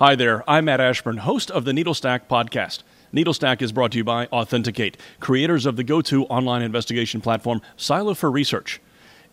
[0.00, 2.82] Hi there, I'm Matt Ashburn, host of the Needlestack podcast.
[3.12, 7.62] Needlestack is brought to you by Authentic8, creators of the go to online investigation platform
[7.76, 8.80] Silo for Research.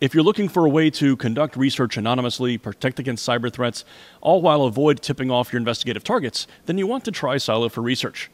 [0.00, 3.84] If you're looking for a way to conduct research anonymously, protect against cyber threats,
[4.20, 7.80] all while avoid tipping off your investigative targets, then you want to try Silo for
[7.80, 8.30] Research.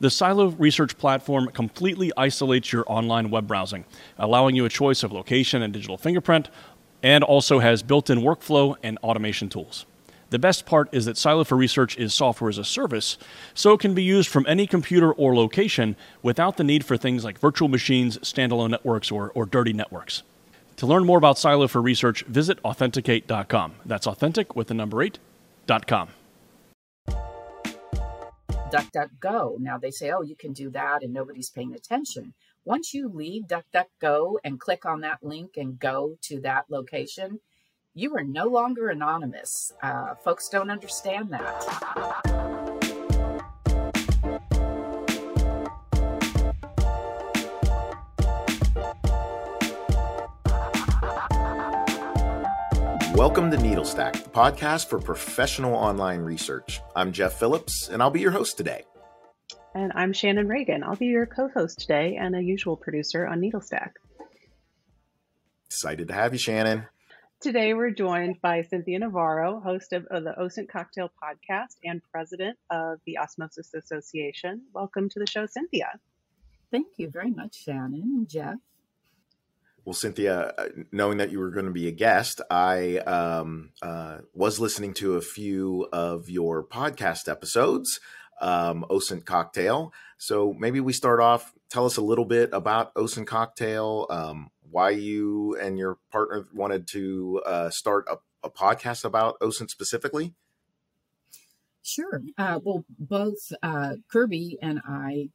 [0.00, 3.84] The Silo Research platform completely isolates your online web browsing,
[4.16, 6.48] allowing you a choice of location and digital fingerprint,
[7.02, 9.84] and also has built in workflow and automation tools.
[10.30, 13.16] The best part is that Silo for Research is software as a service,
[13.54, 17.24] so it can be used from any computer or location without the need for things
[17.24, 20.24] like virtual machines, standalone networks, or, or dirty networks.
[20.78, 23.76] To learn more about Silo for Research, visit authentic8.com.
[23.86, 26.08] That's authentic with the number 8.com.
[28.70, 29.60] DuckDuckGo.
[29.60, 32.34] Now they say, oh, you can do that and nobody's paying attention.
[32.64, 37.38] Once you leave DuckDuckGo and click on that link and go to that location,
[37.98, 39.72] you are no longer anonymous.
[39.82, 41.64] Uh, folks don't understand that.
[53.14, 56.82] Welcome to Needlestack, the podcast for professional online research.
[56.94, 58.84] I'm Jeff Phillips, and I'll be your host today.
[59.74, 60.84] And I'm Shannon Reagan.
[60.84, 63.92] I'll be your co host today and a usual producer on Needlestack.
[65.70, 66.84] Excited to have you, Shannon.
[67.38, 72.56] Today, we're joined by Cynthia Navarro, host of, of the OSINT Cocktail podcast and president
[72.70, 74.62] of the Osmosis Association.
[74.72, 76.00] Welcome to the show, Cynthia.
[76.70, 78.56] Thank you very much, Shannon and Jeff.
[79.84, 84.20] Well, Cynthia, uh, knowing that you were going to be a guest, I um, uh,
[84.32, 88.00] was listening to a few of your podcast episodes,
[88.40, 89.92] um, OSINT Cocktail.
[90.16, 91.52] So maybe we start off.
[91.68, 96.86] Tell us a little bit about OSINT Cocktail, um, why you and your partner wanted
[96.86, 100.34] to uh, start a, a, podcast about OSINT specifically.
[101.82, 102.20] Sure.
[102.36, 105.30] Uh, well, both uh, Kirby and I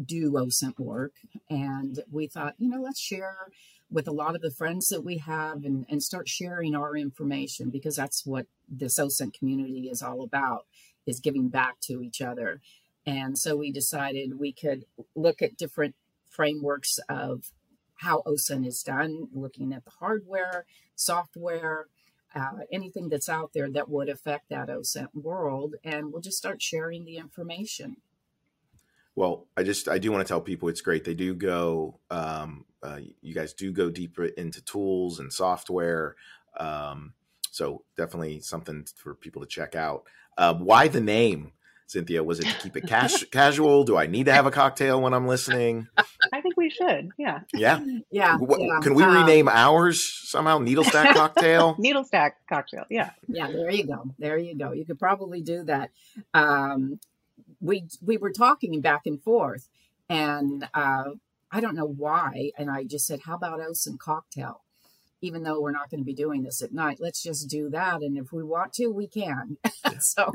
[0.00, 1.14] do OSINT work,
[1.50, 3.48] and we thought, you know, let's share
[3.90, 7.70] with a lot of the friends that we have and, and start sharing our information
[7.70, 10.66] because that's what this OSINT community is all about
[11.04, 12.60] is giving back to each other.
[13.04, 14.84] And so we decided we could
[15.16, 15.96] look at different
[16.30, 17.50] frameworks of
[17.96, 21.86] how OSINT is done, looking at the hardware, software,
[22.34, 25.76] uh, anything that's out there that would affect that OSINT world.
[25.84, 27.96] And we'll just start sharing the information.
[29.16, 31.04] Well, I just I do want to tell people it's great.
[31.04, 32.00] They do go.
[32.10, 36.16] Um, uh, you guys do go deeper into tools and software.
[36.58, 37.14] Um,
[37.50, 40.04] so definitely something for people to check out.
[40.36, 41.52] Uh, why the name,
[41.86, 42.24] Cynthia?
[42.24, 43.84] Was it to keep it cash, casual?
[43.84, 45.86] Do I need to have a cocktail when I'm listening?
[45.96, 47.10] I think we should.
[47.18, 47.40] Yeah.
[47.52, 47.84] Yeah.
[48.10, 48.36] Yeah.
[48.36, 48.78] What, yeah.
[48.80, 50.58] Can we um, rename ours somehow?
[50.58, 51.74] Needlestack cocktail.
[51.78, 52.84] Needlestack cocktail.
[52.88, 53.10] Yeah.
[53.26, 53.48] Yeah.
[53.48, 54.04] There you go.
[54.18, 54.72] There you go.
[54.72, 55.90] You could probably do that.
[56.32, 57.00] Um,
[57.60, 59.68] we we were talking back and forth,
[60.08, 61.10] and uh,
[61.50, 64.62] I don't know why, and I just said, "How about OSINT cocktail?"
[65.20, 68.02] Even though we're not going to be doing this at night, let's just do that,
[68.02, 69.56] and if we want to, we can.
[70.00, 70.30] so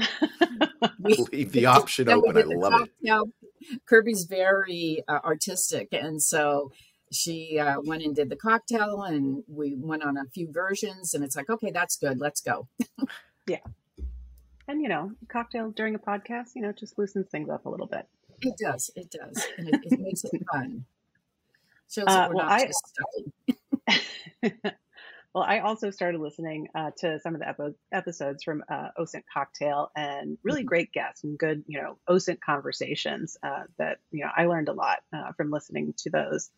[0.99, 2.37] we leave the option open.
[2.37, 3.23] I love cocktail.
[3.23, 3.38] it.
[3.87, 6.71] Kirby's very uh, artistic, and so
[7.11, 11.23] she uh, went and did the cocktail, and we went on a few versions, and
[11.23, 12.19] it's like, okay, that's good.
[12.19, 12.67] Let's go.
[13.47, 13.57] yeah
[14.69, 17.87] and you know, cocktail during a podcast, you know, just loosens things up a little
[17.87, 18.07] bit.
[18.41, 18.91] It does.
[18.95, 20.85] It does, and it, it makes it fun.
[21.89, 22.99] Shows uh, that we're well, not I, just
[25.33, 29.23] well, I also started listening uh, to some of the epi- episodes from uh, OSINT
[29.31, 30.67] Cocktail, and really mm-hmm.
[30.67, 33.37] great guests and good, you know, OSINT conversations.
[33.43, 36.49] Uh, that you know, I learned a lot uh, from listening to those.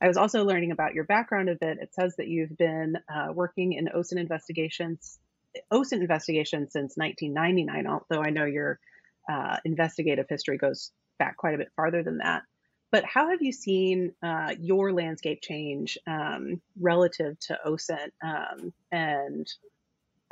[0.00, 1.78] I was also learning about your background a bit.
[1.80, 5.18] It says that you've been uh, working in OSINT investigations
[5.72, 8.78] OSINT investigations since 1999, although I know your
[9.28, 12.42] uh, investigative history goes back quite a bit farther than that.
[12.94, 18.12] But how have you seen uh, your landscape change um, relative to OSINT?
[18.22, 19.52] Um, and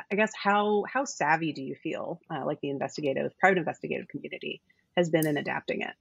[0.09, 4.63] I guess how how savvy do you feel uh, like the investigative private investigative community
[4.97, 5.95] has been in adapting it?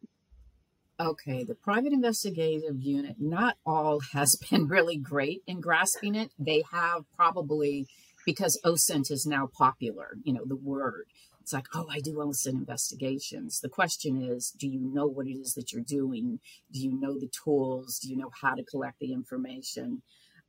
[1.00, 6.30] Okay, the private investigative unit, not all has been really great in grasping it.
[6.38, 7.88] They have probably
[8.24, 11.08] because OSINT is now popular, you know, the word.
[11.42, 13.62] It's like, oh, I do OSINT investigations.
[13.62, 16.40] The question is, do you know what it is that you're doing?
[16.72, 18.00] Do you know the tools?
[18.00, 20.04] Do you know how to collect the information?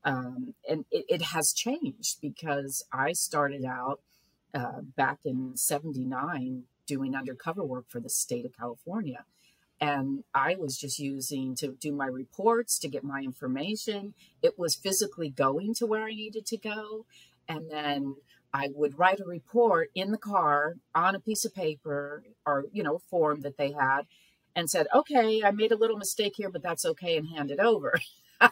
[0.05, 4.01] Um, and it, it, has changed because I started out
[4.53, 9.25] uh, back in 79 doing undercover work for the state of California.
[9.81, 14.15] And I was just using to do my reports, to get my information.
[14.43, 17.07] It was physically going to where I needed to go.
[17.49, 18.17] And then
[18.53, 22.83] I would write a report in the car on a piece of paper or, you
[22.83, 24.03] know, form that they had
[24.55, 27.59] and said, okay, I made a little mistake here, but that's okay, and hand it
[27.59, 27.99] over.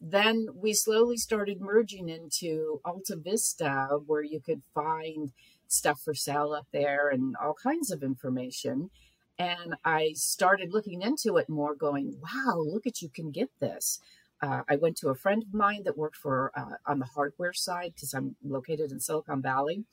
[0.00, 5.32] then we slowly started merging into Alta Vista, where you could find
[5.68, 8.90] stuff for sale up there and all kinds of information.
[9.38, 14.00] And I started looking into it more, going, wow, look at you can get this.
[14.42, 17.52] Uh, I went to a friend of mine that worked for uh, on the hardware
[17.52, 19.84] side because I'm located in Silicon Valley.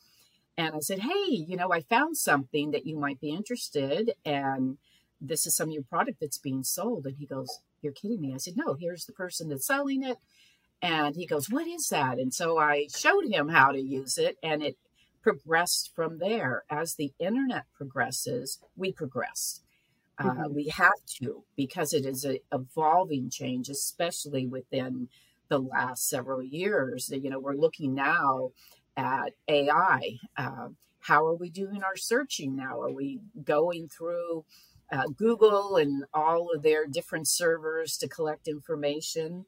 [0.58, 4.78] And I said, hey, you know, I found something that you might be interested and
[5.20, 7.06] this is some new product that's being sold.
[7.06, 8.34] And he goes, You're kidding me.
[8.34, 10.18] I said, No, here's the person that's selling it.
[10.82, 12.20] And he goes, What is that?
[12.20, 14.78] And so I showed him how to use it, and it
[15.22, 16.64] progressed from there.
[16.70, 19.62] As the internet progresses, we progress.
[20.20, 20.54] Uh, mm-hmm.
[20.54, 25.10] We have to because it is an evolving change, especially within
[25.50, 27.10] the last several years.
[27.14, 28.52] You know, we're looking now
[28.96, 30.18] at AI.
[30.36, 30.70] Uh,
[31.00, 32.82] how are we doing our searching now?
[32.82, 34.44] Are we going through
[34.92, 39.46] uh, Google and all of their different servers to collect information.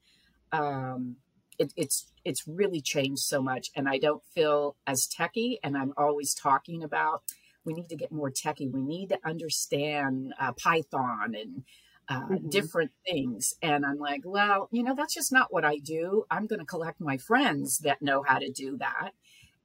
[0.52, 1.18] Um,
[1.58, 5.60] it, it's it's really changed so much, and I don't feel as techy.
[5.64, 7.24] And I'm always talking about
[7.70, 8.68] we need to get more techy.
[8.68, 11.64] We need to understand uh, Python and
[12.10, 12.50] uh, mm-hmm.
[12.50, 13.54] different things.
[13.62, 16.26] And I'm like, well, you know, that's just not what I do.
[16.32, 19.12] I'm going to collect my friends that know how to do that,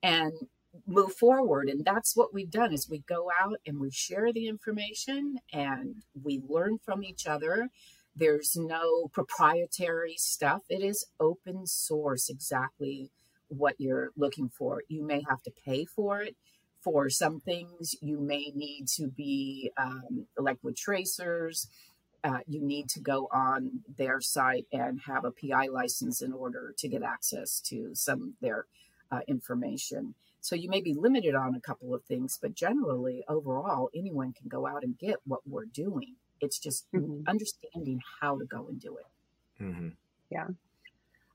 [0.02, 0.32] and
[0.88, 4.48] move forward and that's what we've done is we go out and we share the
[4.48, 7.68] information and we learn from each other
[8.16, 13.08] there's no proprietary stuff it is open source exactly
[13.46, 16.34] what you're looking for you may have to pay for it
[16.84, 21.68] for some things you may need to be um, like with tracers
[22.22, 26.74] uh, you need to go on their site and have a pi license in order
[26.78, 28.66] to get access to some of their
[29.10, 30.14] uh, information
[30.44, 34.46] so you may be limited on a couple of things, but generally, overall, anyone can
[34.46, 36.16] go out and get what we're doing.
[36.38, 37.26] It's just mm-hmm.
[37.26, 39.62] understanding how to go and do it.
[39.62, 39.88] Mm-hmm.
[40.28, 40.48] Yeah.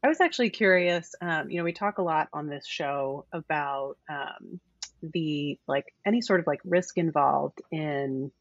[0.04, 1.16] I was actually curious.
[1.22, 4.60] Um, you know, we talk a lot on this show about um,
[5.02, 8.32] the like any sort of like risk involved in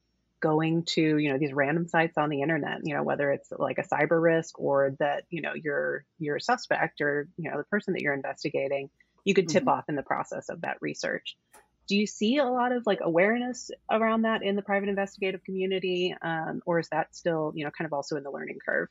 [0.40, 3.78] going to you know these random sites on the internet you know whether it's like
[3.78, 7.64] a cyber risk or that you know you're you're a suspect or you know the
[7.64, 8.88] person that you're investigating
[9.28, 9.70] you could tip mm-hmm.
[9.70, 11.36] off in the process of that research.
[11.86, 16.14] Do you see a lot of like awareness around that in the private investigative community,
[16.22, 18.88] um, or is that still you know kind of also in the learning curve?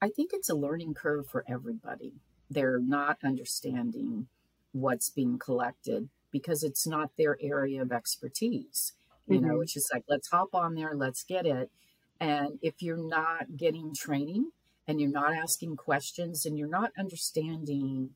[0.00, 2.14] I think it's a learning curve for everybody.
[2.50, 4.26] They're not understanding
[4.72, 8.92] what's being collected because it's not their area of expertise.
[9.28, 9.48] You mm-hmm.
[9.48, 11.70] know, it's just like, let's hop on there, let's get it.
[12.18, 14.50] And if you're not getting training
[14.88, 18.10] and you're not asking questions and you're not understanding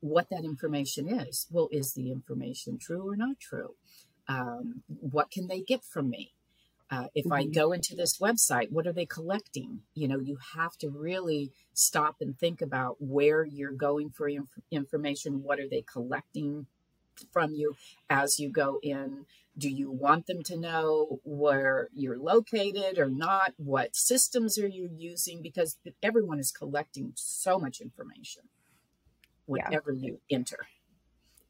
[0.00, 1.46] what that information is.
[1.50, 3.74] Well, is the information true or not true?
[4.28, 6.32] Um, what can they get from me?
[6.90, 7.32] Uh, if mm-hmm.
[7.34, 9.82] I go into this website, what are they collecting?
[9.94, 14.48] You know, you have to really stop and think about where you're going for inf-
[14.70, 15.42] information.
[15.42, 16.66] What are they collecting
[17.32, 17.76] from you
[18.08, 19.26] as you go in?
[19.58, 23.52] Do you want them to know where you're located or not?
[23.56, 25.42] What systems are you using?
[25.42, 28.44] Because everyone is collecting so much information
[29.46, 30.06] whenever yeah.
[30.06, 30.66] you enter.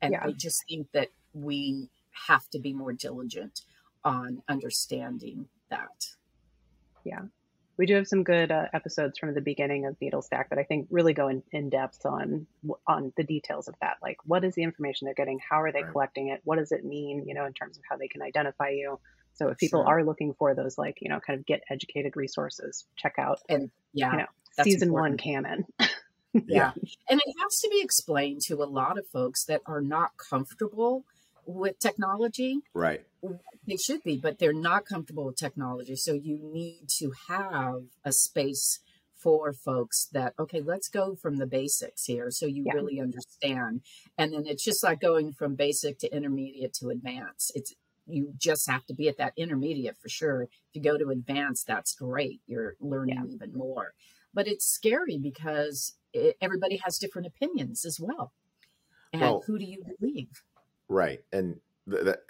[0.00, 0.24] And yeah.
[0.24, 1.90] I just think that we
[2.28, 3.60] have to be more diligent
[4.02, 6.06] on understanding that.
[7.04, 7.24] Yeah.
[7.80, 10.88] We do have some good uh, episodes from the beginning of Needlestack that I think
[10.90, 12.46] really go in, in depth on
[12.86, 13.96] on the details of that.
[14.02, 15.38] Like, what is the information they're getting?
[15.38, 15.90] How are they right.
[15.90, 16.42] collecting it?
[16.44, 17.24] What does it mean?
[17.26, 19.00] You know, in terms of how they can identify you.
[19.32, 19.88] So if people sure.
[19.88, 23.70] are looking for those, like you know, kind of get educated resources, check out and
[23.94, 24.26] yeah, you know,
[24.62, 25.12] season important.
[25.12, 25.64] one canon.
[26.34, 26.72] yeah.
[27.08, 31.06] And it has to be explained to a lot of folks that are not comfortable
[31.46, 32.60] with technology.
[32.74, 33.04] Right.
[33.66, 35.96] They should be, but they're not comfortable with technology.
[35.96, 38.80] So you need to have a space
[39.14, 42.72] for folks that, okay, let's go from the basics here so you yeah.
[42.72, 43.82] really understand.
[44.16, 47.52] And then it's just like going from basic to intermediate to advanced.
[47.54, 47.74] It's
[48.06, 50.42] you just have to be at that intermediate for sure.
[50.42, 52.40] If you go to advanced, that's great.
[52.46, 53.34] You're learning yeah.
[53.34, 53.92] even more.
[54.32, 58.32] But it's scary because it, everybody has different opinions as well.
[59.12, 60.42] And well, who do you believe?
[60.90, 61.20] Right.
[61.32, 61.60] And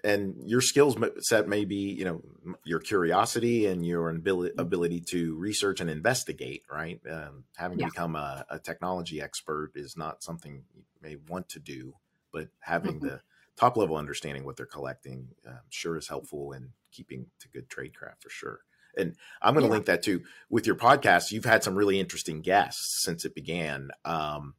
[0.04, 2.22] and your skills set may be you know
[2.64, 4.60] your curiosity and your ability, mm-hmm.
[4.60, 7.86] ability to research and investigate right um, having yeah.
[7.86, 11.92] become a, a, technology expert is not something you may want to do
[12.32, 13.08] but having mm-hmm.
[13.08, 13.20] the
[13.56, 18.20] top level understanding what they're collecting um, sure is helpful in keeping to good tradecraft
[18.20, 18.60] for sure
[18.96, 19.72] and I'm going to yeah.
[19.72, 21.30] link that too with your podcast.
[21.30, 23.90] You've had some really interesting guests since it began.
[24.04, 24.54] Um,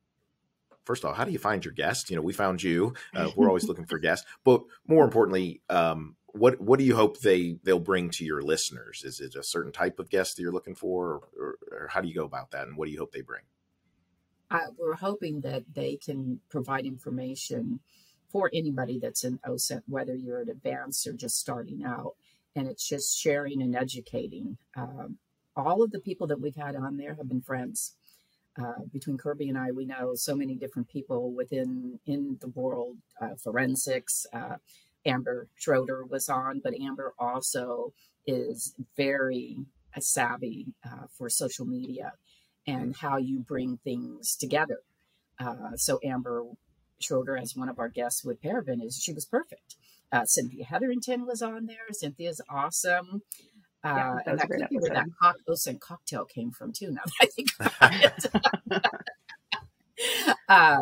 [0.85, 2.09] first of all, how do you find your guests?
[2.09, 2.93] You know, we found you.
[3.15, 7.19] Uh, we're always looking for guests, but more importantly, um, what what do you hope
[7.19, 9.03] they they'll bring to your listeners?
[9.03, 12.07] Is it a certain type of guest that you're looking for, or, or how do
[12.07, 12.67] you go about that?
[12.67, 13.43] And what do you hope they bring?
[14.49, 17.79] Uh, we're hoping that they can provide information
[18.31, 22.15] for anybody that's in OSINT, whether you're at advanced or just starting out.
[22.55, 24.57] And it's just sharing and educating.
[24.75, 25.17] Um,
[25.55, 27.93] all of the people that we've had on there have been friends.
[28.59, 32.97] Uh, between Kirby and I, we know so many different people within in the world,
[33.21, 34.25] uh, forensics.
[34.33, 34.57] Uh,
[35.05, 37.93] Amber Schroeder was on, but Amber also
[38.27, 39.57] is very
[39.95, 42.13] uh, savvy uh, for social media
[42.67, 44.81] and how you bring things together.
[45.75, 46.43] So Amber
[46.99, 49.75] Schroeder, as one of our guests with Paraben, is she was perfect.
[50.25, 51.87] Cynthia Hetherington was on there.
[51.91, 53.23] Cynthia's awesome.
[53.83, 56.91] Uh, yeah, that and that could be where that hot OSINT cocktail came from too.
[56.91, 57.93] Now that I think about
[58.69, 58.85] it.
[60.49, 60.81] uh,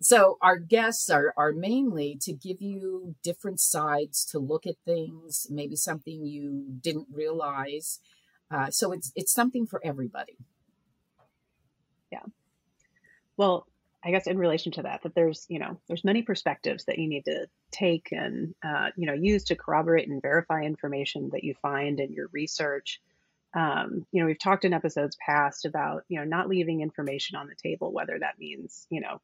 [0.00, 5.46] so our guests are are mainly to give you different sides to look at things,
[5.50, 8.00] maybe something you didn't realize.
[8.50, 10.38] Uh, so it's it's something for everybody.
[12.10, 12.24] Yeah.
[13.36, 13.66] Well,
[14.04, 17.08] I guess in relation to that, that there's you know there's many perspectives that you
[17.08, 21.54] need to take and uh, you know use to corroborate and verify information that you
[21.60, 23.00] find in your research.
[23.54, 27.48] Um, you know, we've talked in episodes past about you know not leaving information on
[27.48, 29.20] the table, whether that means you know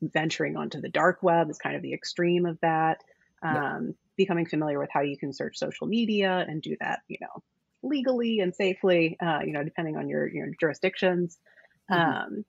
[0.00, 3.02] venturing onto the dark web is kind of the extreme of that.
[3.42, 3.92] Um, yeah.
[4.16, 7.42] Becoming familiar with how you can search social media and do that, you know,
[7.82, 11.38] legally and safely, uh, you know, depending on your your jurisdictions.
[11.90, 12.34] Mm-hmm.
[12.34, 12.44] Um,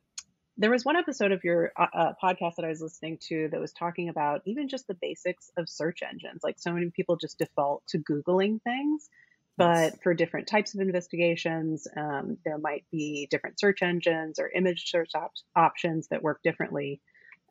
[0.58, 3.60] there was one episode of your uh, uh, podcast that I was listening to that
[3.60, 6.42] was talking about even just the basics of search engines.
[6.44, 9.10] Like so many people just default to Googling things,
[9.58, 14.90] but for different types of investigations, um, there might be different search engines or image
[14.90, 17.02] search op- options that work differently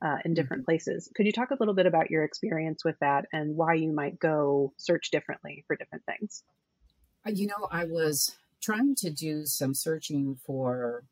[0.05, 0.71] uh, in different mm-hmm.
[0.71, 1.09] places.
[1.15, 4.19] Could you talk a little bit about your experience with that and why you might
[4.19, 6.43] go search differently for different things?
[7.27, 11.05] Uh, you know, I was trying to do some searching for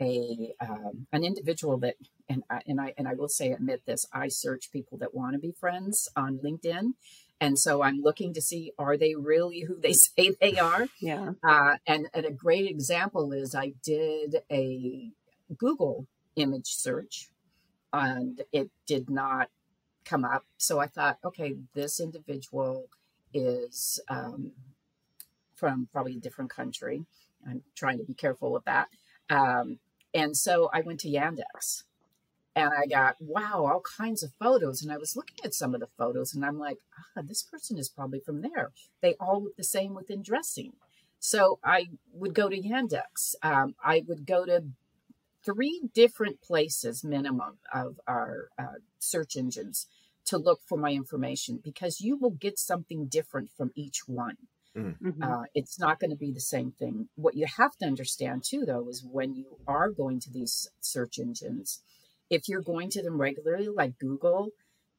[0.00, 1.94] a um, an individual that
[2.28, 5.34] and I, and I and I will say admit this I search people that want
[5.34, 6.92] to be friends on LinkedIn
[7.40, 10.88] and so I'm looking to see are they really who they say they are?
[11.00, 11.32] Yeah.
[11.42, 15.10] Uh, and and a great example is I did a
[15.56, 17.28] Google image search
[17.92, 19.48] and it did not
[20.04, 22.88] come up so I thought okay this individual
[23.32, 24.52] is um,
[25.56, 27.04] from probably a different country.
[27.48, 28.88] I'm trying to be careful with that.
[29.30, 29.78] Um,
[30.16, 31.82] and so I went to Yandex
[32.54, 34.82] and I got, wow, all kinds of photos.
[34.82, 37.76] And I was looking at some of the photos and I'm like, ah, this person
[37.76, 38.72] is probably from there.
[39.02, 40.72] They all look the same within dressing.
[41.20, 43.34] So I would go to Yandex.
[43.42, 44.64] Um, I would go to
[45.44, 49.86] three different places minimum of our uh, search engines
[50.24, 54.38] to look for my information because you will get something different from each one.
[54.76, 54.96] Mm.
[55.00, 55.22] Mm-hmm.
[55.22, 57.08] Uh, it's not going to be the same thing.
[57.16, 61.18] What you have to understand too, though, is when you are going to these search
[61.18, 61.80] engines,
[62.28, 64.50] if you're going to them regularly, like Google,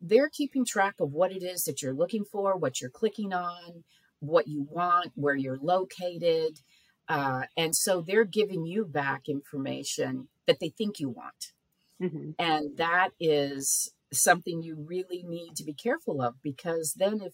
[0.01, 3.83] they're keeping track of what it is that you're looking for, what you're clicking on,
[4.19, 6.59] what you want, where you're located.
[7.07, 11.51] Uh, and so they're giving you back information that they think you want.
[12.01, 12.31] Mm-hmm.
[12.39, 17.33] And that is something you really need to be careful of because then if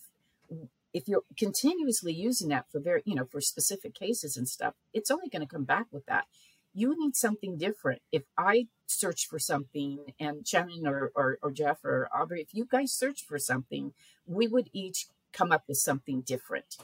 [0.94, 5.12] if you're continuously using that for very, you know, for specific cases and stuff, it's
[5.12, 6.26] only going to come back with that.
[6.74, 8.02] You need something different.
[8.12, 12.66] If I search for something and Shannon or, or, or Jeff or Aubrey, if you
[12.66, 13.94] guys search for something,
[14.26, 16.78] we would each come up with something different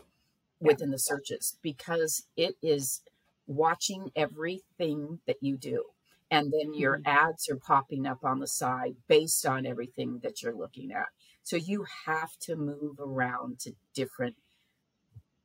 [0.60, 3.02] within the searches because it is
[3.48, 5.86] watching everything that you do.
[6.32, 7.08] And then your mm-hmm.
[7.08, 11.08] ads are popping up on the side based on everything that you're looking at.
[11.50, 14.36] So you have to move around to different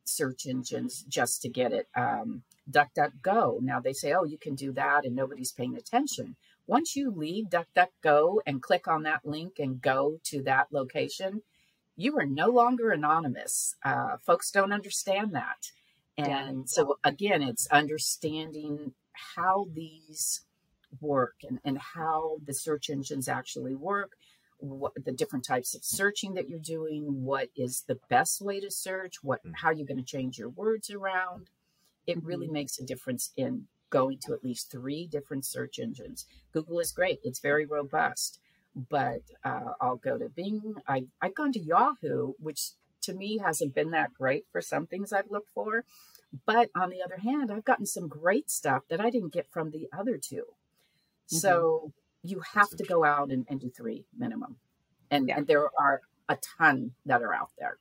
[0.05, 1.89] search engines just to get it.
[1.97, 3.63] Um, DuckDuckGo.
[3.63, 6.37] Now they say, oh, you can do that and nobody's paying attention.
[6.67, 11.41] Once you leave DuckDuckGo and click on that link and go to that location,
[11.97, 13.75] you are no longer anonymous.
[13.83, 15.71] Uh, folks don't understand that.
[16.19, 18.93] And so, again, it's understanding
[19.35, 20.43] how these
[21.01, 24.11] work and, and how the search engines actually work
[24.59, 28.71] what the different types of searching that you're doing, what is the best way to
[28.71, 29.53] search, what mm.
[29.57, 31.51] how you're going to change your words around.
[32.07, 32.55] It really mm-hmm.
[32.55, 36.27] makes a difference in going to at least three different search engines.
[36.53, 38.41] Google is great; it's very robust,
[38.75, 40.75] but uh, I'll go to Bing.
[40.87, 45.13] I I've gone to Yahoo, which to me hasn't been that great for some things
[45.13, 45.85] I've looked for.
[46.47, 49.71] But on the other hand, I've gotten some great stuff that I didn't get from
[49.71, 51.37] the other 2 mm-hmm.
[51.37, 51.93] So
[52.25, 54.57] you have to go out and, and do three minimum.
[55.11, 55.37] And, yeah.
[55.37, 57.77] and there are a ton that are out there.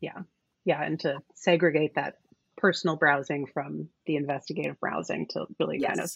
[0.00, 0.22] Yeah.
[0.64, 0.82] Yeah.
[0.82, 2.16] And to segregate that
[2.56, 5.90] personal browsing from the investigative browsing to really yes.
[5.90, 6.10] kind of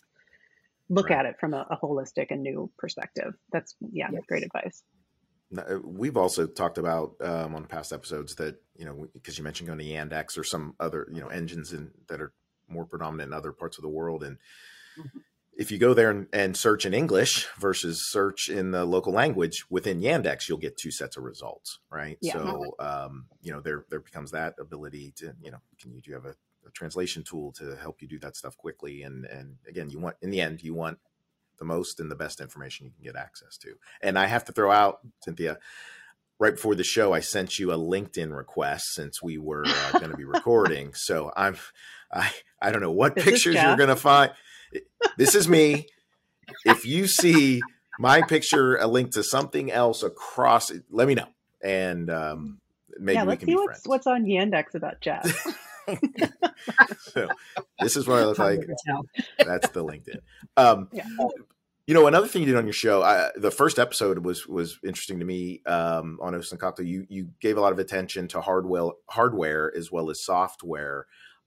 [0.89, 1.19] look right.
[1.21, 3.35] at it from a, a, holistic and new perspective.
[3.53, 4.23] That's, yeah, yes.
[4.27, 4.83] great advice.
[5.57, 9.67] Uh, we've also talked about um, on past episodes that, you know, because you mentioned
[9.67, 12.33] going to Yandex or some other, you know, engines in, that are
[12.69, 14.25] more predominant in other parts of the world.
[14.25, 14.39] And,
[14.99, 15.19] mm-hmm
[15.61, 19.67] if you go there and, and, search in English versus search in the local language
[19.69, 22.17] within Yandex, you'll get two sets of results, right?
[22.23, 22.33] Yeah.
[22.33, 26.13] So, um, you know, there there becomes that ability to, you know, can you do
[26.13, 26.35] you have a,
[26.67, 29.03] a, translation tool to help you do that stuff quickly?
[29.03, 30.99] And and again, you want in the end, you want
[31.59, 33.75] the most and the best information you can get access to.
[34.01, 35.59] And I have to throw out Cynthia.
[36.39, 40.11] Right before the show, I sent you a LinkedIn request since we were uh, going
[40.11, 40.95] to be recording.
[40.95, 41.59] So I'm,
[42.11, 44.31] I, I don't know what pictures you're going to find
[45.17, 45.87] this is me.
[46.65, 47.61] If you see
[47.99, 51.29] my picture, a link to something else across, it, let me know,
[51.63, 52.61] and um,
[52.99, 53.83] maybe yeah, we can see be what's, friends.
[53.87, 55.47] What's on Yandex about Jeff?
[57.01, 57.29] so
[57.81, 58.61] this is what I look like.
[59.39, 60.21] That's the LinkedIn.
[60.57, 61.05] Um, yeah.
[61.87, 64.79] You know, another thing you did on your show, I, the first episode was was
[64.85, 66.87] interesting to me um, on OSINT Cocktail.
[66.87, 71.07] You you gave a lot of attention to hardware, hardware as well as software.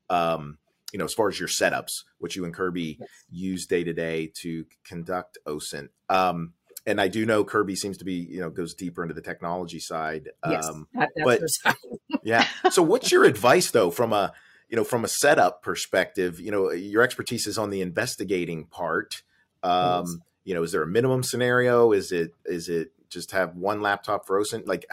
[0.09, 0.57] Um,
[0.93, 3.09] you know, as far as your setups, which you and Kirby yes.
[3.29, 5.89] use day to day to conduct OSINT.
[6.07, 6.53] Um,
[6.85, 9.79] and I do know Kirby seems to be, you know, goes deeper into the technology
[9.79, 10.29] side.
[10.47, 10.87] Yes, um,
[11.23, 11.41] but
[12.23, 12.45] yeah.
[12.69, 14.33] So what's your advice though, from a,
[14.69, 19.23] you know, from a setup perspective, you know, your expertise is on the investigating part.
[19.63, 20.17] Um, yes.
[20.43, 21.91] you know, is there a minimum scenario?
[21.91, 24.67] Is it, is it just have one laptop for OSINT?
[24.67, 24.85] Like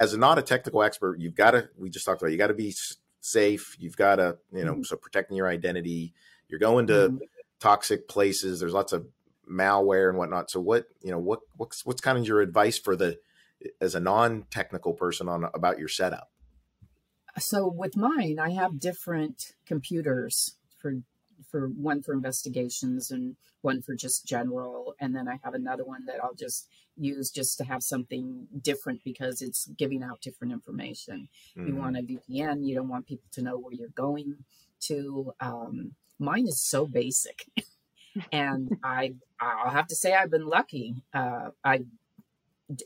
[0.00, 2.48] as a, not a technical expert, you've got to, we just talked about, you got
[2.48, 2.74] to be
[3.26, 3.76] safe.
[3.78, 4.82] You've got to, you know, mm-hmm.
[4.82, 6.14] so protecting your identity.
[6.48, 7.16] You're going to mm-hmm.
[7.60, 8.60] toxic places.
[8.60, 9.06] There's lots of
[9.50, 10.50] malware and whatnot.
[10.50, 13.18] So what, you know, what what's what's kind of your advice for the
[13.80, 16.28] as a non-technical person on about your setup?
[17.38, 20.94] So with mine, I have different computers for
[21.50, 24.94] for one for investigations and one for just general.
[25.00, 29.00] And then i have another one that i'll just use just to have something different
[29.04, 31.28] because it's giving out different information.
[31.56, 31.68] Mm-hmm.
[31.68, 34.36] you want a vpn you don't want people to know where you're going
[34.88, 35.32] to.
[35.40, 37.46] Um, mine is so basic.
[38.32, 40.94] And i i'll have to say i've been lucky.
[41.12, 41.80] Uh, i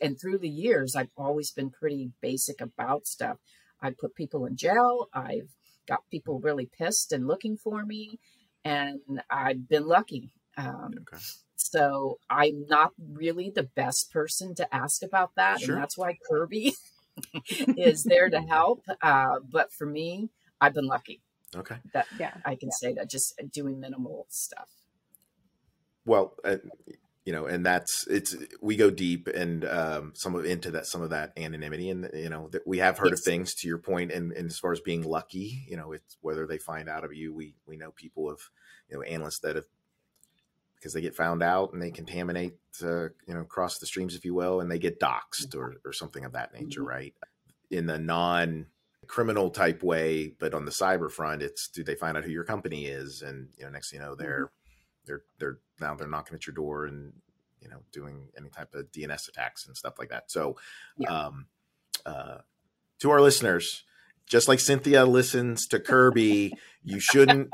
[0.03, 3.39] and through the years i've always been pretty basic about stuff.
[3.81, 5.09] I put people in jail.
[5.15, 5.51] I've
[5.87, 8.19] got people really pissed and looking for me
[8.65, 10.33] and I've been lucky.
[10.57, 11.23] Um, okay.
[11.57, 15.75] So I'm not really the best person to ask about that, sure.
[15.75, 16.75] and that's why Kirby
[17.77, 18.83] is there to help.
[19.03, 21.21] Uh, but for me, I've been lucky.
[21.55, 21.77] Okay.
[21.93, 22.77] That yeah, I can yeah.
[22.79, 24.69] say that just doing minimal stuff.
[26.05, 26.57] Well, uh,
[27.25, 31.03] you know, and that's it's we go deep and um, some of into that some
[31.03, 33.21] of that anonymity, and you know that we have heard yes.
[33.21, 36.17] of things to your point, and, and as far as being lucky, you know, it's
[36.23, 38.41] whether they find out of you, we we know people of
[38.89, 39.67] you know analysts that have
[40.77, 44.25] because they get found out and they contaminate uh, you know cross the streams if
[44.25, 46.89] you will and they get doxxed or, or something of that nature mm-hmm.
[46.89, 47.15] right
[47.71, 48.65] in the non
[49.07, 52.45] criminal type way but on the cyber front it's do they find out who your
[52.45, 54.60] company is and you know next thing you know they're mm-hmm
[55.11, 57.13] they're they're now they're knocking at your door and
[57.61, 60.31] you know doing any type of DNS attacks and stuff like that.
[60.31, 60.57] So,
[60.97, 61.27] yeah.
[61.27, 61.47] um,
[62.07, 62.39] uh,
[63.01, 63.85] to our listeners,
[64.27, 67.51] just like Cynthia listens to Kirby, you shouldn't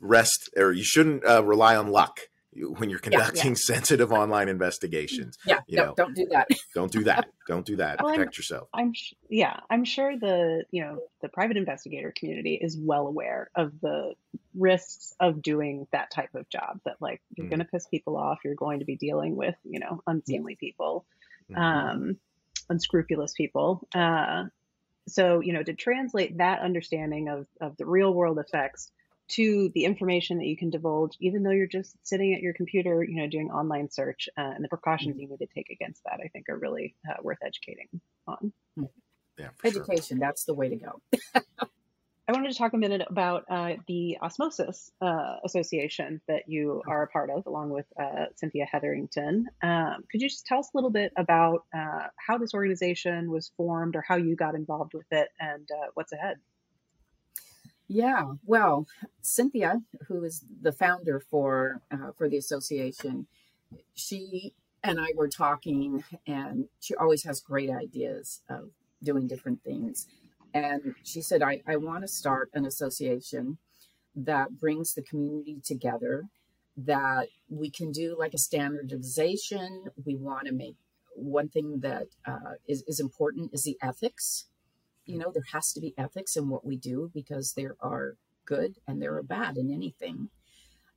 [0.00, 2.20] rest or you shouldn't uh, rely on luck
[2.54, 3.54] when you're conducting yeah, yeah.
[3.74, 5.38] sensitive online investigations.
[5.46, 6.48] Yeah, you no, know, don't do that.
[6.74, 7.28] don't do that.
[7.48, 8.00] Don't do that.
[8.00, 8.68] Well, Protect I'm, yourself.
[8.72, 8.92] I'm
[9.28, 14.14] yeah, I'm sure the you know the private investigator community is well aware of the
[14.54, 16.78] risks of doing that type of job.
[16.84, 18.38] That like you're mm going to piss people off.
[18.44, 21.04] You're going to be dealing with you know unseemly people,
[21.50, 22.16] mm um,
[22.68, 23.86] unscrupulous people.
[23.92, 24.44] Uh,
[25.08, 28.92] so you know to translate that understanding of of the real world effects
[29.32, 33.02] to the information that you can divulge, even though you're just sitting at your computer,
[33.02, 35.20] you know, doing online search, uh, and the precautions mm-hmm.
[35.20, 37.88] you need to take against that, I think, are really uh, worth educating
[38.26, 38.52] on.
[38.76, 38.84] Hmm.
[39.38, 40.18] Yeah, education, sure.
[40.18, 41.00] that's the way to go.
[42.28, 47.02] I wanted to talk a minute about uh, the Osmosis uh, Association that you are
[47.02, 49.46] a part of, along with uh, Cynthia Hetherington.
[49.62, 53.50] Um, could you just tell us a little bit about uh, how this organization was
[53.56, 56.36] formed or how you got involved with it and what's ahead?
[57.94, 58.86] Yeah, well,
[59.20, 63.26] Cynthia, who is the founder for uh, for the association,
[63.94, 68.70] she and I were talking, and she always has great ideas of
[69.02, 70.06] doing different things.
[70.54, 73.58] And she said, "I, I want to start an association
[74.16, 76.24] that brings the community together,
[76.78, 79.88] that we can do like a standardization.
[80.06, 80.76] We want to make
[81.14, 84.46] one thing that uh, is is important is the ethics.
[85.04, 88.76] You know, there has to be ethics in what we do because there are good
[88.86, 90.28] and there are bad in anything.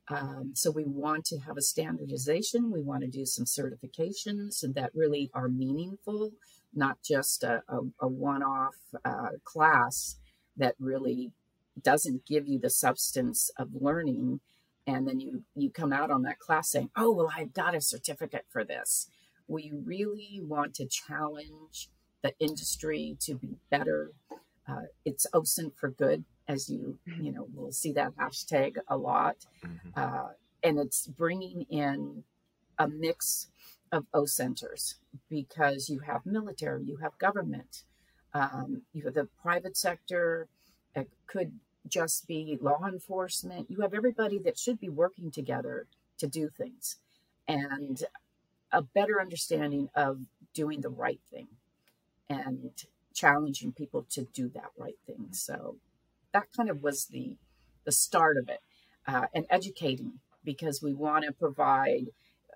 [0.08, 2.70] Um, so we want to have a standardization.
[2.70, 6.32] We want to do some certifications that really are meaningful,
[6.72, 10.16] not just a, a, a one-off uh, class
[10.56, 11.32] that really
[11.82, 14.40] doesn't give you the substance of learning.
[14.86, 17.80] And then you you come out on that class saying, "Oh, well, I've got a
[17.80, 19.10] certificate for this."
[19.48, 21.88] We really want to challenge
[22.26, 24.12] the industry to be better.
[24.68, 29.36] Uh, it's OSINT for good as you you know will see that hashtag a lot.
[29.64, 29.88] Mm-hmm.
[29.96, 30.28] uh,
[30.62, 32.24] and it's bringing in
[32.78, 33.48] a mix
[33.92, 34.94] of OSINTers
[35.30, 37.82] because you have military you have government
[38.34, 40.48] um, you have the private sector.
[40.94, 41.52] It could
[41.88, 43.70] just be law enforcement.
[43.70, 45.86] You have everybody that should be working together
[46.18, 46.96] to do things
[47.46, 48.02] and
[48.72, 50.18] a better understanding of
[50.52, 51.46] doing the right thing
[52.28, 52.70] and
[53.14, 55.76] challenging people to do that right thing so
[56.32, 57.36] that kind of was the
[57.86, 58.60] the start of it,
[59.06, 62.08] uh, and educating because we want to provide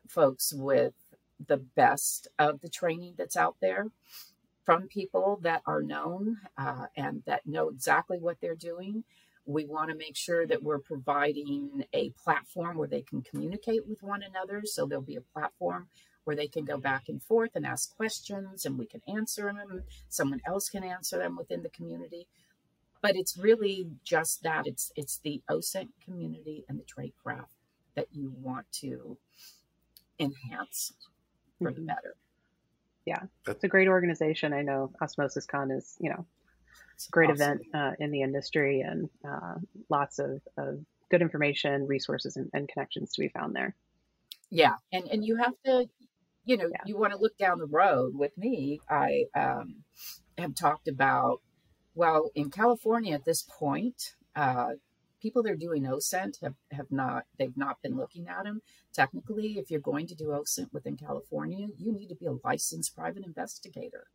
[0.09, 0.93] folks with
[1.47, 3.87] the best of the training that's out there
[4.65, 9.05] from people that are known uh, and that know exactly what they're doing.
[9.47, 14.03] We want to make sure that we're providing a platform where they can communicate with
[14.03, 14.63] one another.
[14.65, 15.89] So there'll be a platform
[16.25, 19.85] where they can go back and forth and ask questions and we can answer them.
[20.09, 22.27] Someone else can answer them within the community
[23.03, 27.53] but it's really just that it's it's the OSINT community and the trade craft
[27.97, 29.17] that you want to
[30.19, 30.93] enhance
[31.59, 31.81] for mm-hmm.
[31.81, 32.17] the better.
[33.07, 34.53] Yeah, it's a great organization.
[34.53, 36.27] I know Osmosis Con is, you know,
[36.95, 37.43] it's a great awesome.
[37.43, 39.55] event uh, in the industry and uh,
[39.89, 43.75] lots of, of, good information, resources, and, and, connections to be found there.
[44.51, 45.89] Yeah, and and you have to,
[46.45, 46.83] you know, yeah.
[46.87, 48.15] you want to look down the road.
[48.15, 49.85] With me, I um,
[50.39, 51.41] have talked about
[51.95, 54.71] well, in California at this point, uh,
[55.21, 58.63] people that are doing OSINT have, have not, they've not been looking at them.
[58.93, 62.97] Technically, if you're going to do OSINT within California, you need to be a licensed
[62.97, 64.07] private investigator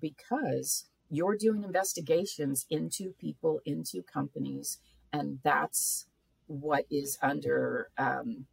[0.00, 4.78] because you're doing investigations into people, into companies,
[5.12, 6.06] and that's
[6.46, 8.46] what is under um,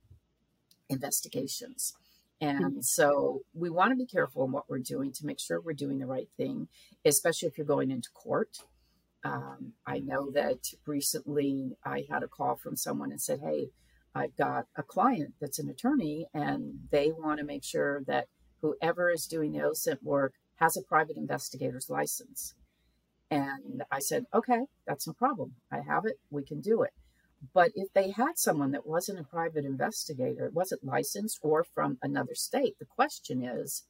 [0.90, 1.94] investigations.
[2.42, 2.82] And mm-hmm.
[2.82, 6.00] so we want to be careful in what we're doing to make sure we're doing
[6.00, 6.68] the right thing,
[7.06, 8.58] especially if you're going into court.
[9.24, 13.70] Um, I know that recently I had a call from someone and said, Hey,
[14.14, 18.28] I've got a client that's an attorney and they want to make sure that
[18.62, 22.54] whoever is doing the OSINT work has a private investigator's license.
[23.32, 25.54] And I said, Okay, that's no problem.
[25.72, 26.20] I have it.
[26.30, 26.92] We can do it.
[27.54, 32.36] But if they had someone that wasn't a private investigator, wasn't licensed or from another
[32.36, 33.84] state, the question is,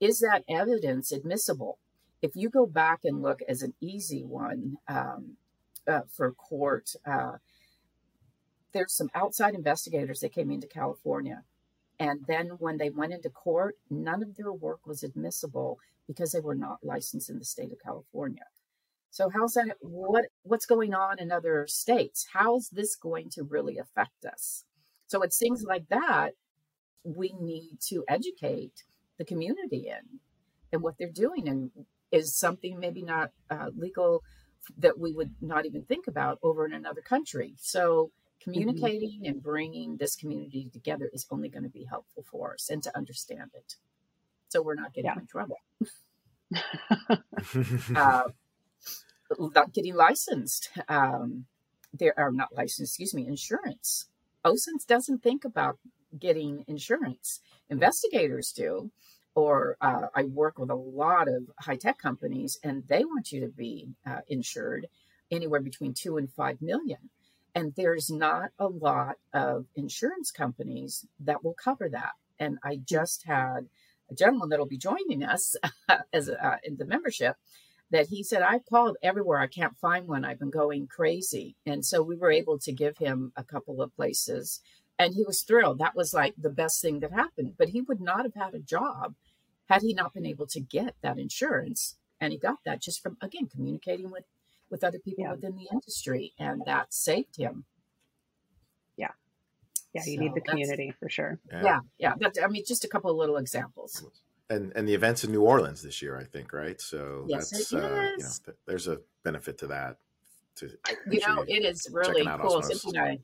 [0.00, 1.78] is that evidence admissible?
[2.22, 5.36] If you go back and look as an easy one um,
[5.86, 7.38] uh, for court, uh,
[8.72, 11.42] there's some outside investigators that came into California.
[11.98, 16.40] And then when they went into court, none of their work was admissible because they
[16.40, 18.44] were not licensed in the state of California.
[19.14, 22.26] So how's that what what's going on in other states?
[22.32, 24.64] How's this going to really affect us?
[25.06, 26.30] So it's things like that
[27.04, 28.82] we need to educate
[29.16, 30.18] the community in
[30.72, 31.70] and what they're doing and
[32.10, 34.24] is something maybe not uh, legal
[34.76, 37.54] that we would not even think about over in another country.
[37.58, 38.10] So
[38.42, 39.26] communicating mm-hmm.
[39.26, 42.96] and bringing this community together is only going to be helpful for us and to
[42.96, 43.76] understand it.
[44.48, 45.20] So we're not getting yeah.
[45.20, 45.58] in trouble.
[47.96, 48.24] uh,
[49.38, 50.70] not getting licensed.
[50.88, 51.46] Um,
[51.92, 54.08] there are not licensed, excuse me, insurance.
[54.44, 55.78] OSINT doesn't think about
[56.18, 57.40] getting insurance.
[57.70, 58.90] Investigators do,
[59.34, 63.40] or uh, I work with a lot of high tech companies, and they want you
[63.40, 64.86] to be uh, insured
[65.30, 67.10] anywhere between two and five million.
[67.54, 72.12] And there's not a lot of insurance companies that will cover that.
[72.38, 73.68] And I just had
[74.10, 75.56] a gentleman that'll be joining us
[76.12, 77.36] as uh, in the membership
[77.90, 79.38] that he said, I've called everywhere.
[79.38, 80.24] I can't find one.
[80.24, 81.56] I've been going crazy.
[81.66, 84.60] And so we were able to give him a couple of places
[84.98, 85.78] and he was thrilled.
[85.78, 87.54] That was like the best thing that happened.
[87.58, 89.14] But he would not have had a job
[89.68, 91.96] had he not been able to get that insurance.
[92.20, 94.24] And he got that just from, again, communicating with,
[94.70, 95.32] with other people yeah.
[95.32, 96.32] within the industry.
[96.38, 97.64] And that saved him.
[98.96, 99.08] Yeah.
[99.92, 100.02] Yeah.
[100.06, 101.38] You so need the community for sure.
[101.50, 101.62] Yeah.
[101.62, 101.80] Yeah.
[101.98, 102.14] yeah.
[102.18, 104.04] But, I mean, just a couple of little examples
[104.50, 106.80] and and the events in New Orleans this year, I think, right?
[106.80, 109.98] So yes, that's uh, you know, th- there's a benefit to that.
[110.56, 110.70] To
[111.10, 112.62] you know, it is really cool.
[112.62, 113.18] Cynthia and I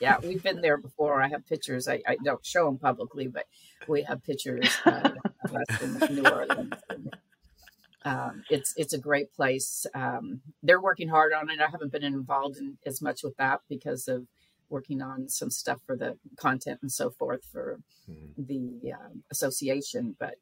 [0.00, 1.22] yeah, we've been there before.
[1.22, 1.88] I have pictures.
[1.88, 3.46] I, I don't show them publicly, but
[3.86, 5.10] we have pictures uh,
[5.44, 6.74] of us in New Orleans.
[6.88, 7.16] And,
[8.04, 9.86] um, it's it's a great place.
[9.94, 11.60] Um, they're working hard on it.
[11.60, 14.26] I haven't been involved in as much with that because of
[14.70, 18.44] working on some stuff for the content and so forth for mm-hmm.
[18.44, 20.14] the uh, association.
[20.18, 20.36] But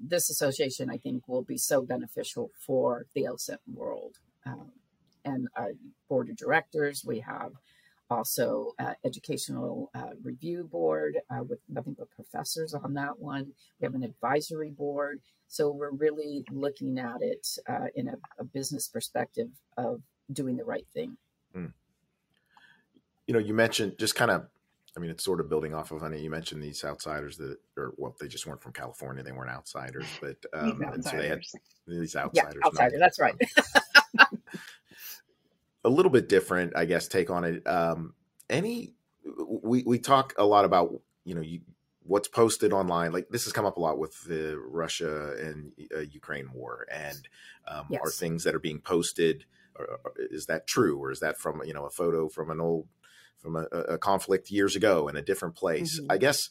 [0.00, 4.18] this association, I think, will be so beneficial for the OSINT world.
[4.44, 4.72] Um,
[5.24, 5.72] and our
[6.08, 7.52] board of directors, we have
[8.10, 13.52] also uh, educational uh, review board uh, with nothing but professors on that one.
[13.80, 15.20] We have an advisory board.
[15.48, 20.64] So we're really looking at it uh, in a, a, business perspective of doing the
[20.64, 21.16] right thing.
[21.56, 21.72] Mm.
[23.26, 24.46] You know, you mentioned just kind of,
[24.96, 27.92] I mean, it's sort of building off of, honey, you mentioned these outsiders that, or
[27.98, 29.22] well, they just weren't from California.
[29.22, 31.42] They weren't outsiders, but, um, and so they had
[31.86, 32.54] these outsiders.
[32.54, 33.34] Yeah, outsiders, that's right.
[35.84, 37.66] a little bit different, I guess, take on it.
[37.66, 38.14] Um,
[38.48, 38.94] any,
[39.46, 41.60] we, we talk a lot about, you know, you,
[42.06, 43.12] what's posted online.
[43.12, 47.28] Like this has come up a lot with the Russia and uh, Ukraine war and
[47.68, 48.00] um, yes.
[48.02, 49.44] are things that are being posted.
[49.78, 50.98] Or, or is that true?
[50.98, 52.86] Or is that from, you know, a photo from an old,
[53.46, 56.00] from a, a conflict years ago in a different place?
[56.00, 56.10] Mm-hmm.
[56.10, 56.50] I guess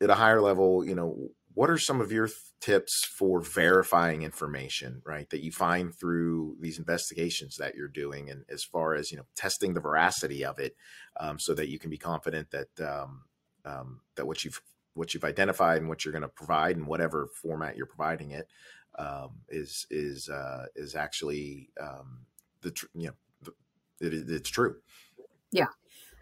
[0.00, 4.22] at a higher level, you know, what are some of your th- tips for verifying
[4.22, 9.10] information right that you find through these investigations that you're doing and as far as
[9.10, 10.74] you know testing the veracity of it
[11.20, 13.24] um, so that you can be confident that um,
[13.64, 14.62] um, that what you've
[14.94, 18.48] what you've identified and what you're going to provide in whatever format you're providing it
[18.98, 22.26] um, is is uh, is actually um,
[22.62, 23.52] the tr- you know the,
[24.06, 24.76] it, it's true
[25.52, 25.66] yeah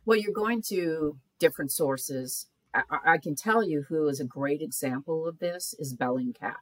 [0.05, 4.61] well you're going to different sources I, I, can tell you who is a great
[4.61, 6.57] example of this is Bellingcat.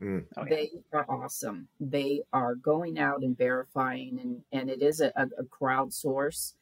[0.00, 0.24] Mm.
[0.36, 0.48] Oh, yeah.
[0.48, 1.68] They are awesome.
[1.80, 6.54] They are going out and verifying, and, and it is a, a crowd source.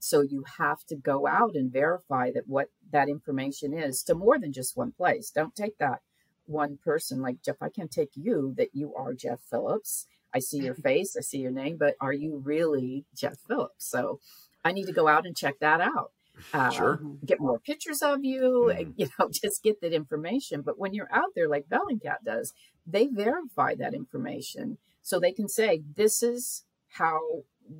[0.00, 4.38] So you have to go out and verify that what that information is to more
[4.38, 5.30] than just one place.
[5.30, 6.00] Don't take that
[6.46, 7.56] one person like Jeff.
[7.60, 10.06] I can take you that you are Jeff Phillips.
[10.32, 13.86] I see your face, I see your name, but are you really Jeff Phillips?
[13.86, 14.20] So
[14.64, 16.12] I need to go out and check that out
[16.52, 17.00] uh, sure.
[17.24, 18.92] get more pictures of you, mm.
[18.96, 20.62] you know, just get that information.
[20.62, 22.52] But when you're out there, like Bellingcat does,
[22.86, 27.20] they verify that information so they can say, this is how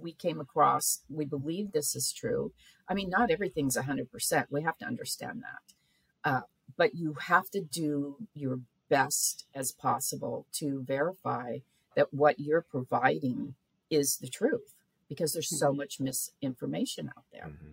[0.01, 2.53] we came across, we believe this is true.
[2.89, 4.47] I mean, not everything's 100%.
[4.51, 6.31] We have to understand that.
[6.31, 6.41] Uh,
[6.77, 8.61] but you have to do your
[8.91, 11.59] best as possible to verify
[11.97, 13.55] that what you're providing
[13.91, 14.75] is the truth
[15.09, 15.79] because there's so mm-hmm.
[15.79, 17.47] much misinformation out there.
[17.47, 17.73] Mm-hmm.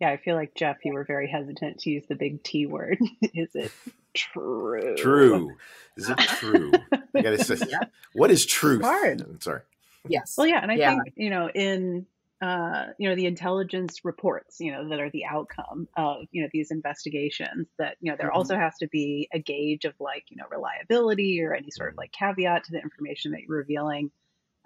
[0.00, 2.98] Yeah, I feel like Jeff, you were very hesitant to use the big T word.
[3.22, 3.72] is it
[4.14, 4.94] true?
[4.96, 5.56] True.
[5.96, 6.72] Is it true?
[7.14, 7.84] I gotta say, yeah.
[8.12, 8.82] what is truth?
[8.82, 9.22] Hard.
[9.22, 9.62] I'm sorry.
[10.06, 10.34] Yes.
[10.36, 10.90] Well, yeah, and I yeah.
[10.90, 12.06] think you know in
[12.42, 16.48] uh, you know the intelligence reports, you know that are the outcome of you know
[16.52, 17.66] these investigations.
[17.78, 18.36] That you know there mm-hmm.
[18.36, 21.96] also has to be a gauge of like you know reliability or any sort of
[21.96, 24.10] like caveat to the information that you're revealing.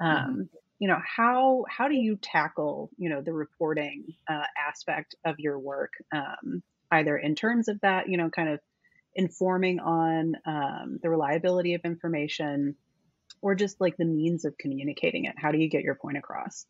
[0.01, 0.43] Um, mm-hmm
[0.81, 5.59] you know how how do you tackle you know the reporting uh, aspect of your
[5.59, 8.59] work um, either in terms of that you know kind of
[9.15, 12.75] informing on um, the reliability of information
[13.43, 15.35] or just like the means of communicating it?
[15.37, 16.67] How do you get your point across?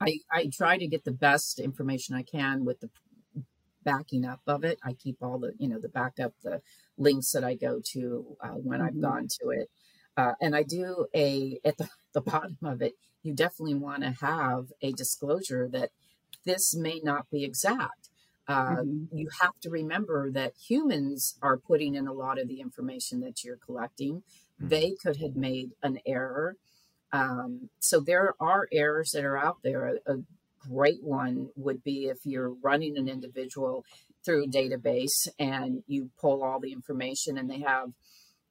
[0.00, 2.88] I i try to get the best information i can with the
[3.82, 4.78] backing up of it.
[4.82, 6.62] I keep all the you know the backup the
[6.96, 8.86] links that i go to uh, when mm-hmm.
[8.88, 9.68] i've gone to it.
[10.16, 14.10] Uh, and I do a, at the, the bottom of it, you definitely want to
[14.24, 15.90] have a disclosure that
[16.44, 18.08] this may not be exact.
[18.48, 19.16] Uh, mm-hmm.
[19.16, 23.44] You have to remember that humans are putting in a lot of the information that
[23.44, 24.22] you're collecting.
[24.60, 24.68] Mm-hmm.
[24.68, 26.56] They could have made an error.
[27.12, 29.98] Um, so there are errors that are out there.
[30.06, 30.16] A, a
[30.68, 33.84] great one would be if you're running an individual
[34.24, 37.90] through a database and you pull all the information and they have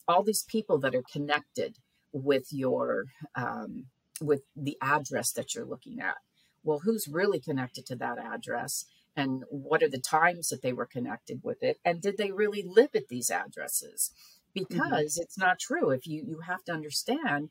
[0.08, 1.78] all these people that are connected
[2.12, 3.86] with your um,
[4.22, 6.16] with the address that you're looking at
[6.64, 10.86] well who's really connected to that address and what are the times that they were
[10.86, 14.12] connected with it and did they really live at these addresses
[14.56, 14.64] mm-hmm.
[14.74, 15.24] because mm-hmm.
[15.24, 17.50] it's not true if you you have to understand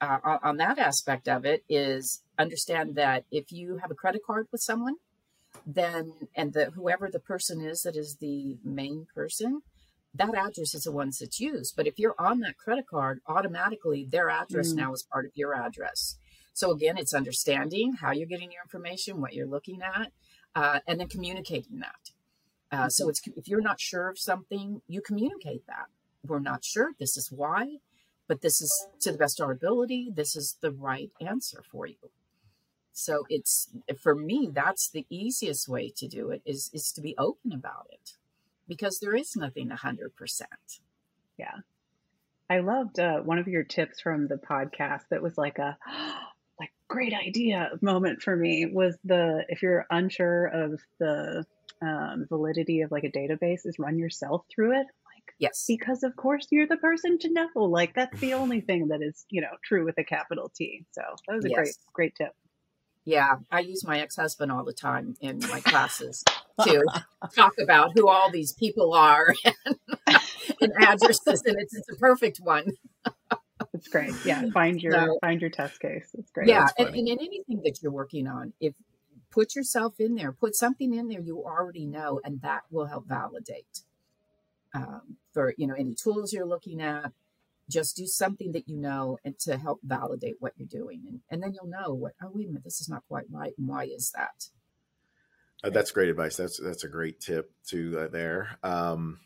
[0.00, 4.46] uh, on that aspect of it is understand that if you have a credit card
[4.52, 4.96] with someone
[5.66, 9.62] then and the whoever the person is that is the main person
[10.14, 11.74] that address is the ones that's used.
[11.76, 14.76] But if you're on that credit card, automatically their address mm.
[14.76, 16.18] now is part of your address.
[16.52, 20.12] So again, it's understanding how you're getting your information, what you're looking at,
[20.54, 22.10] uh, and then communicating that.
[22.70, 25.86] Uh, so it's if you're not sure of something, you communicate that.
[26.26, 26.92] We're not sure.
[26.98, 27.78] This is why,
[28.28, 30.12] but this is to the best of our ability.
[30.14, 32.10] This is the right answer for you.
[32.92, 33.68] So it's
[34.00, 37.88] for me, that's the easiest way to do it is is to be open about
[37.90, 38.12] it
[38.68, 40.42] because there is nothing 100%.
[41.38, 41.52] Yeah.
[42.48, 45.76] I loved uh, one of your tips from the podcast that was like a
[46.60, 51.44] like great idea moment for me was the if you're unsure of the
[51.82, 55.64] um, validity of like a database is run yourself through it like Yes.
[55.66, 59.24] because of course you're the person to know like that's the only thing that is
[59.30, 62.32] you know true with a capital T so that was a great great tip
[63.04, 66.24] Yeah, I use my ex-husband all the time in my classes
[66.64, 66.84] to
[67.36, 69.76] talk about who all these people are and,
[70.60, 72.72] and addresses, and it's it's a perfect one.
[73.74, 76.96] it's great yeah find your So- find your test case it's great yeah, and, and
[77.08, 78.74] in anything that you're working on, if
[79.30, 83.06] put yourself in there, put something in there you already know, and that will help
[83.08, 83.80] validate.
[84.74, 87.12] Um, for you know any tools you're looking at,
[87.68, 91.42] just do something that you know and to help validate what you're doing, and, and
[91.42, 92.12] then you'll know what.
[92.22, 94.48] Oh wait a minute, this is not quite right, and why is that?
[95.62, 96.36] Uh, that's great advice.
[96.36, 98.58] That's that's a great tip to uh, there.
[98.62, 99.20] Um,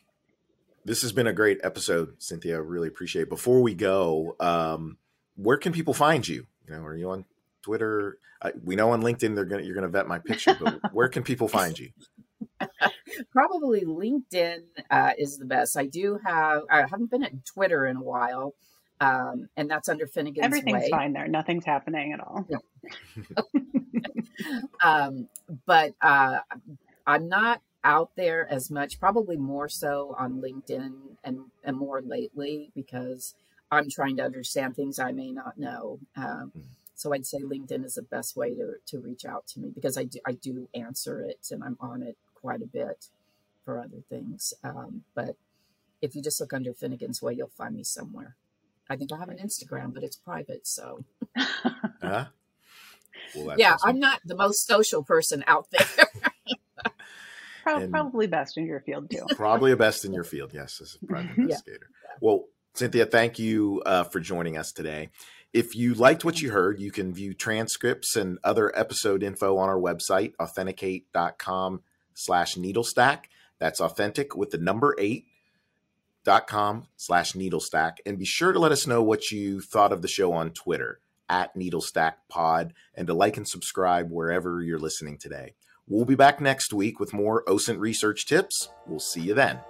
[0.85, 2.57] this has been a great episode, Cynthia.
[2.57, 3.23] I really appreciate.
[3.23, 3.29] it.
[3.29, 4.99] Before we go, um,
[5.37, 6.47] where can people find you?
[6.67, 7.25] You know, are you on
[7.63, 8.19] Twitter?
[8.63, 11.49] We know on LinkedIn they're gonna you're gonna vet my picture, but where can people
[11.49, 11.91] find you?
[13.33, 15.77] Probably LinkedIn uh, is the best.
[15.77, 16.63] I do have.
[16.71, 18.55] I haven't been at Twitter in a while,
[19.01, 20.91] um, and that's under Finnegan's everything's Way.
[20.91, 22.47] fine there nothing's happening at all
[24.83, 25.29] um,
[25.67, 26.39] but uh,
[27.07, 29.01] I'm not out there as much.
[29.01, 30.93] Probably more so on LinkedIn
[31.25, 33.35] and and more lately because
[33.71, 35.99] I'm trying to understand things I may not know.
[36.17, 36.53] Um,
[36.95, 39.97] so I'd say LinkedIn is the best way to to reach out to me because
[39.97, 43.07] I do I do answer it and I'm on it quite a bit
[43.65, 44.53] for other things.
[44.65, 45.37] Um, but
[46.01, 48.37] if you just look under Finnegan's Way, you'll find me somewhere.
[48.91, 50.67] I think I have an Instagram, but it's private.
[50.67, 51.05] So
[51.37, 52.27] Huh?
[53.37, 53.91] Well, yeah, awesome.
[53.91, 55.87] I'm not the most social person out there.
[57.65, 60.53] Prob- And- probably best in your field too probably a best in your field.
[60.55, 61.43] Yes, as a private Yeah.
[61.45, 61.91] investigator.
[62.21, 65.11] Well, Cynthia, thank you uh, for joining us today.
[65.53, 69.69] If you liked what you heard, you can view transcripts and other episode info on
[69.69, 71.83] our website, authentic8.com
[72.19, 73.25] slash needlestack.
[73.59, 75.27] That's authentic with the number eight
[76.25, 77.99] dot com slash needlestack.
[78.05, 81.01] And be sure to let us know what you thought of the show on Twitter
[81.29, 85.55] at needlestack pod and to like and subscribe wherever you're listening today.
[85.87, 88.69] We'll be back next week with more OSINT research tips.
[88.87, 89.61] We'll see you then.